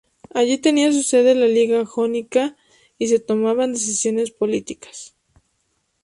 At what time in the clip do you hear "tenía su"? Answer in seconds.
0.57-1.03